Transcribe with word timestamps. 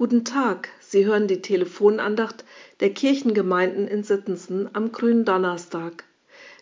Guten 0.00 0.24
Tag, 0.24 0.70
Sie 0.80 1.04
hören 1.04 1.28
die 1.28 1.42
Telefonandacht 1.42 2.46
der 2.80 2.88
Kirchengemeinden 2.88 3.86
in 3.86 4.02
Sittensen 4.02 4.70
am 4.72 4.92
grünen 4.92 5.26
Donnerstag. 5.26 6.04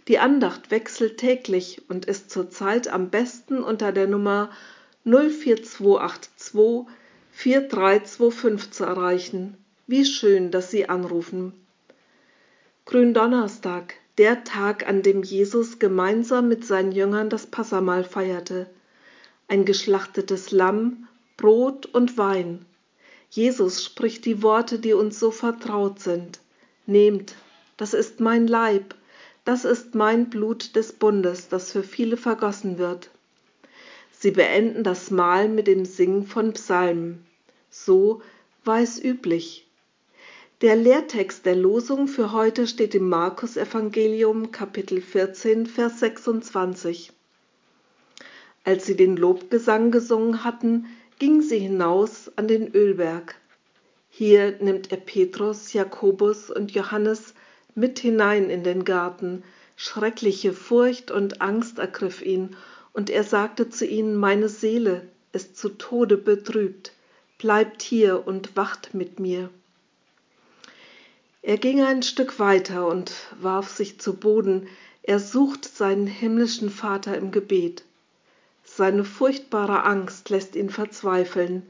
Die 0.09 0.19
Andacht 0.19 0.73
wechselt 0.73 1.19
täglich 1.19 1.83
und 1.89 2.05
ist 2.05 2.33
zurzeit 2.33 2.89
am 2.89 3.11
besten 3.11 3.63
unter 3.63 3.93
der 3.93 4.09
Nummer 4.09 4.51
04282 5.05 6.93
4325 7.31 8.73
zu 8.73 8.83
erreichen. 8.83 9.57
Wie 9.87 10.05
schön, 10.05 10.51
dass 10.51 10.73
Sie 10.73 10.89
anrufen. 10.89 11.53
Gründonnerstag, 12.87 13.95
der 14.19 14.43
Tag, 14.43 14.89
an 14.89 15.05
dem 15.05 15.23
Jesus 15.23 15.79
gemeinsam 15.79 16.49
mit 16.49 16.65
seinen 16.65 16.91
Jüngern 16.91 17.31
das 17.31 17.47
Passamahl 17.47 18.03
feierte. 18.03 18.67
Ein 19.47 19.65
geschlachtetes 19.65 20.51
Lamm, 20.51 21.07
Brot 21.37 21.87
und 21.87 22.19
Wein. 22.19 22.65
Jesus 23.31 23.85
spricht 23.85 24.25
die 24.25 24.43
Worte, 24.43 24.79
die 24.79 24.95
uns 24.95 25.19
so 25.19 25.31
vertraut 25.31 26.01
sind. 26.01 26.41
Nehmt, 26.87 27.35
das 27.77 27.95
ist 27.95 28.21
mein 28.21 28.47
Leib, 28.47 28.95
das 29.45 29.65
ist 29.65 29.95
mein 29.95 30.31
Blut 30.31 30.75
des 30.77 30.93
Bundes, 30.93 31.49
das 31.49 31.73
für 31.73 31.83
viele 31.83 32.17
vergossen 32.17 32.79
wird. 32.79 33.11
Sie 34.13 34.31
beenden 34.31 34.83
das 34.83 35.11
Mahl 35.11 35.49
mit 35.49 35.67
dem 35.67 35.85
Singen 35.85 36.27
von 36.27 36.53
Psalmen. 36.55 37.25
So 37.71 38.23
war 38.65 38.81
es 38.81 39.03
üblich. 39.03 39.67
Der 40.61 40.75
Lehrtext 40.75 41.47
der 41.47 41.55
Losung 41.55 42.09
für 42.09 42.33
heute 42.33 42.67
steht 42.67 42.95
im 42.97 43.09
Markus 43.09 43.57
Evangelium 43.57 44.51
Kapitel 44.51 45.01
14 45.01 45.67
Vers 45.67 46.01
26. 46.01 47.13
Als 48.65 48.85
sie 48.85 48.97
den 48.97 49.17
Lobgesang 49.17 49.93
gesungen 49.93 50.43
hatten, 50.43 50.87
gingen 51.19 51.43
sie 51.43 51.59
hinaus 51.59 52.31
an 52.37 52.49
den 52.49 52.75
Ölberg. 52.75 53.35
Hier 54.11 54.57
nimmt 54.61 54.91
er 54.91 54.99
Petrus, 54.99 55.73
Jakobus 55.73 56.51
und 56.51 56.73
Johannes 56.73 57.35
mit 57.75 57.99
hinein 57.99 58.51
in 58.51 58.65
den 58.65 58.85
Garten. 58.85 59.43
Schreckliche 59.77 60.53
Furcht 60.53 61.11
und 61.11 61.41
Angst 61.41 61.79
ergriff 61.79 62.23
ihn, 62.23 62.57
und 62.93 63.11
er 63.11 63.23
sagte 63.23 63.69
zu 63.69 63.87
ihnen, 63.87 64.17
meine 64.17 64.49
Seele 64.49 65.07
ist 65.33 65.57
zu 65.57 65.69
Tode 65.69 66.17
betrübt, 66.17 66.93
bleibt 67.39 67.83
hier 67.83 68.27
und 68.27 68.57
wacht 68.57 68.95
mit 68.95 69.21
mir. 69.21 69.51
Er 71.43 71.59
ging 71.59 71.81
ein 71.81 72.03
Stück 72.03 72.41
weiter 72.41 72.89
und 72.89 73.13
warf 73.41 73.71
sich 73.71 74.01
zu 74.01 74.15
Boden, 74.15 74.67
er 75.03 75.21
sucht 75.21 75.65
seinen 75.65 76.07
himmlischen 76.07 76.71
Vater 76.71 77.17
im 77.17 77.31
Gebet. 77.31 77.85
Seine 78.79 79.05
furchtbare 79.05 79.83
Angst 79.83 80.31
lässt 80.31 80.55
ihn 80.55 80.71
verzweifeln. 80.71 81.67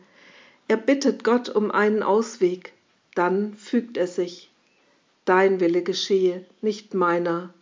Er 0.68 0.76
bittet 0.76 1.24
Gott 1.24 1.48
um 1.48 1.70
einen 1.70 2.02
Ausweg, 2.02 2.74
dann 3.14 3.54
fügt 3.54 3.96
er 3.96 4.06
sich. 4.06 4.50
Dein 5.24 5.58
Wille 5.58 5.80
geschehe, 5.80 6.44
nicht 6.60 6.92
meiner. 6.92 7.54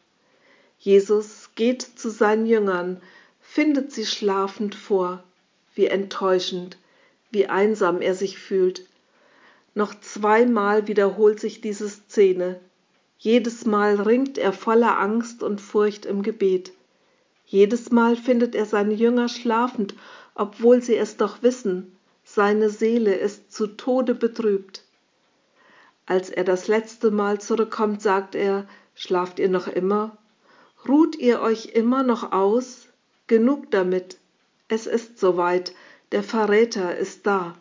Jesus 0.81 1.51
geht 1.55 1.83
zu 1.83 2.11
seinen 2.11 2.47
Jüngern, 2.47 3.01
findet 3.41 3.93
sie 3.93 4.05
schlafend 4.05 4.75
vor. 4.75 5.23
Wie 5.77 5.87
enttäuschend, 5.87 6.77
wie 7.31 7.47
einsam 7.47 8.01
er 8.01 8.17
sich 8.17 8.41
fühlt. 8.41 8.85
Noch 9.75 9.95
zweimal 10.01 10.89
wiederholt 10.89 11.39
sich 11.39 11.61
diese 11.61 11.89
Szene. 11.89 12.59
Jedes 13.17 13.65
Mal 13.65 14.01
ringt 14.01 14.39
er 14.39 14.53
voller 14.53 14.99
Angst 14.99 15.45
und 15.45 15.61
Furcht 15.61 16.05
im 16.05 16.25
Gebet. 16.25 16.73
Jedes 17.47 17.91
Mal 17.93 18.17
findet 18.17 18.57
er 18.57 18.67
seine 18.67 18.95
Jünger 18.95 19.29
schlafend, 19.29 19.95
obwohl 20.35 20.83
sie 20.83 20.97
es 20.97 21.17
doch 21.17 21.43
wissen, 21.43 21.97
seine 22.25 22.71
Seele 22.71 23.15
ist 23.15 23.53
zu 23.53 23.69
Tode 23.69 24.17
betrübt. 24.17 24.83
Als 26.07 26.29
er 26.29 26.43
das 26.43 26.67
letzte 26.67 27.13
Mal 27.13 27.41
zurückkommt, 27.41 28.03
sagt 28.03 28.35
er, 28.35 28.67
schlaft 28.97 29.39
ihr 29.39 29.49
noch 29.49 29.69
immer? 29.69 30.19
Ruht 30.89 31.17
ihr 31.17 31.41
euch 31.41 31.67
immer 31.67 32.03
noch 32.03 32.33
aus? 32.33 32.89
Genug 33.29 33.71
damit. 33.71 34.19
Es 34.67 34.87
ist 34.87 35.19
soweit, 35.19 35.73
der 36.11 36.25
Verräter 36.25 36.97
ist 36.97 37.27
da. 37.27 37.55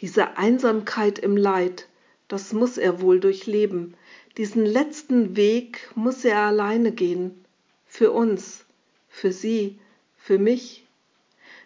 Diese 0.00 0.36
Einsamkeit 0.36 1.18
im 1.18 1.38
Leid, 1.38 1.88
das 2.28 2.52
muss 2.52 2.76
er 2.76 3.00
wohl 3.00 3.20
durchleben. 3.20 3.94
Diesen 4.36 4.66
letzten 4.66 5.34
Weg 5.36 5.90
muss 5.94 6.26
er 6.26 6.40
alleine 6.40 6.92
gehen. 6.92 7.42
Für 7.86 8.12
uns, 8.12 8.65
für 9.16 9.32
sie, 9.32 9.78
für 10.18 10.38
mich. 10.38 10.84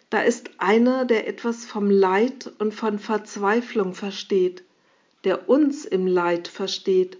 Da 0.09 0.21
ist 0.21 0.51
einer, 0.57 1.03
der 1.03 1.27
etwas 1.27 1.65
vom 1.65 1.89
Leid 1.89 2.49
und 2.59 2.73
von 2.73 2.97
Verzweiflung 2.97 3.93
versteht, 3.93 4.63
der 5.25 5.49
uns 5.49 5.83
im 5.83 6.07
Leid 6.07 6.47
versteht, 6.47 7.17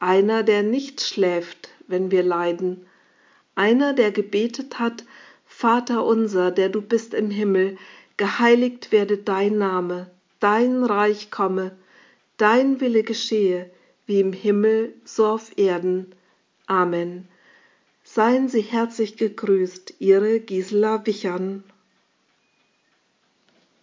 einer, 0.00 0.42
der 0.42 0.62
nicht 0.62 1.02
schläft, 1.02 1.68
wenn 1.86 2.10
wir 2.10 2.22
leiden, 2.22 2.86
einer, 3.56 3.92
der 3.92 4.10
gebetet 4.10 4.78
hat, 4.78 5.04
Vater 5.44 6.06
unser, 6.06 6.50
der 6.50 6.70
du 6.70 6.80
bist 6.80 7.12
im 7.12 7.30
Himmel, 7.30 7.76
geheiligt 8.16 8.90
werde 8.90 9.18
dein 9.18 9.58
Name, 9.58 10.10
dein 10.40 10.82
Reich 10.82 11.30
komme, 11.30 11.76
dein 12.38 12.80
Wille 12.80 13.02
geschehe, 13.02 13.68
wie 14.06 14.20
im 14.20 14.32
Himmel, 14.32 14.94
so 15.04 15.26
auf 15.26 15.58
Erden. 15.58 16.14
Amen. 16.66 17.28
Seien 18.10 18.48
Sie 18.48 18.62
herzlich 18.62 19.18
gegrüßt, 19.18 19.96
Ihre 19.98 20.40
Gisela 20.40 21.04
Wichern. 21.04 21.62